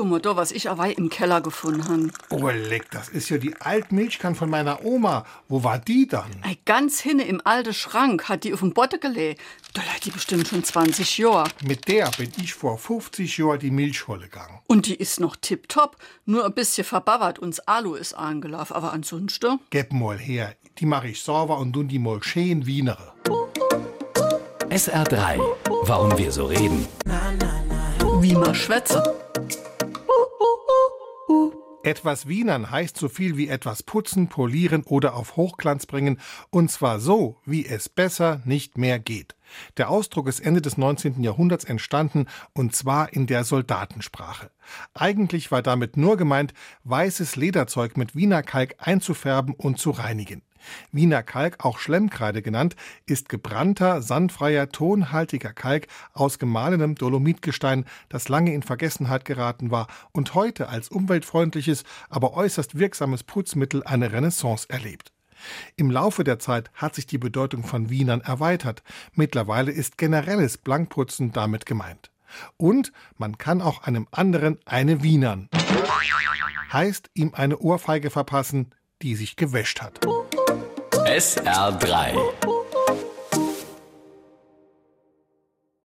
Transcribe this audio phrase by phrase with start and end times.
[0.00, 2.10] Guck mal da, was ich awei im Keller gefunden han.
[2.30, 5.26] Oh, leck, das ist ja die Altmilchkann von meiner Oma.
[5.46, 6.30] Wo war die dann?
[6.40, 9.42] Ei, ganz hinne im alten Schrank hat die auf dem Botte gelegt.
[9.74, 11.50] Da lag die bestimmt schon 20 Jahre.
[11.62, 14.60] Mit der bin ich vor 50 Jahren die Milchholle gegangen.
[14.68, 15.98] Und die ist noch tipptopp.
[16.24, 18.72] Nur ein bisschen verbauert, uns Alu ist angelaufen.
[18.76, 20.54] Aber ansonsten, Gib mal her.
[20.78, 23.12] Die mache ich sauber und nun die mal schön wienere.
[24.70, 25.38] SR3.
[25.82, 26.88] Warum wir so reden.
[28.22, 29.02] wie man schwätze.
[31.82, 37.00] Etwas wienern heißt so viel wie etwas putzen, polieren oder auf Hochglanz bringen, und zwar
[37.00, 39.34] so, wie es besser nicht mehr geht.
[39.78, 41.22] Der Ausdruck ist Ende des 19.
[41.22, 44.50] Jahrhunderts entstanden, und zwar in der Soldatensprache.
[44.92, 46.52] Eigentlich war damit nur gemeint,
[46.84, 50.42] weißes Lederzeug mit Wiener Kalk einzufärben und zu reinigen.
[50.92, 58.54] Wiener Kalk, auch Schlemmkreide genannt, ist gebrannter, sandfreier, tonhaltiger Kalk aus gemahlenem Dolomitgestein, das lange
[58.54, 65.12] in Vergessenheit geraten war und heute als umweltfreundliches, aber äußerst wirksames Putzmittel eine Renaissance erlebt.
[65.76, 68.82] Im Laufe der Zeit hat sich die Bedeutung von Wienern erweitert.
[69.14, 72.10] Mittlerweile ist generelles Blankputzen damit gemeint.
[72.56, 75.48] Und man kann auch einem anderen eine Wienern.
[76.72, 80.00] Heißt ihm eine Ohrfeige verpassen, die sich gewäscht hat.
[81.10, 82.69] SR3.